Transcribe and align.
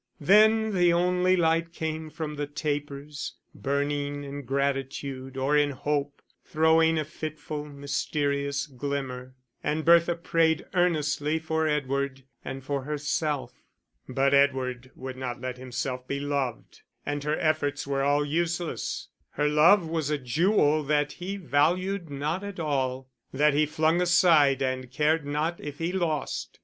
Then 0.19 0.73
the 0.73 0.91
only 0.91 1.35
light 1.37 1.73
came 1.73 2.09
from 2.09 2.33
the 2.35 2.47
tapers, 2.47 3.35
burning 3.53 4.23
in 4.23 4.41
gratitude 4.45 5.37
or 5.37 5.55
in 5.55 5.69
hope, 5.69 6.23
throwing 6.43 6.97
a 6.97 7.05
fitful, 7.05 7.65
mysterious 7.65 8.65
glimmer; 8.65 9.35
and 9.63 9.85
Bertha 9.85 10.15
prayed 10.15 10.65
earnestly 10.73 11.37
for 11.37 11.67
Edward 11.67 12.23
and 12.43 12.63
for 12.63 12.81
herself. 12.81 13.53
But 14.09 14.33
Edward 14.33 14.89
would 14.95 15.17
not 15.17 15.39
let 15.39 15.59
himself 15.59 16.07
be 16.07 16.19
loved, 16.19 16.81
and 17.05 17.23
her 17.23 17.37
efforts 17.37 17.85
all 17.85 18.19
were 18.21 18.25
useless. 18.25 19.09
Her 19.33 19.47
love 19.47 19.87
was 19.87 20.09
a 20.09 20.17
jewel 20.17 20.81
that 20.85 21.11
he 21.11 21.37
valued 21.37 22.09
not 22.09 22.43
at 22.43 22.59
all, 22.59 23.07
that 23.31 23.53
he 23.53 23.67
flung 23.67 24.01
aside 24.01 24.63
and 24.63 24.89
cared 24.91 25.27
not 25.27 25.59
if 25.61 25.77
he 25.77 25.91
lost. 25.91 26.57